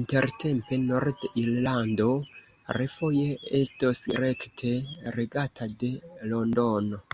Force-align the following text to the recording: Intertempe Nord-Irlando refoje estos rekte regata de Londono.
Intertempe 0.00 0.78
Nord-Irlando 0.82 2.08
refoje 2.78 3.28
estos 3.64 4.06
rekte 4.30 4.76
regata 5.22 5.74
de 5.86 5.96
Londono. 6.34 7.08